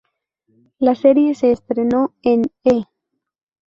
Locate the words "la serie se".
0.79-1.51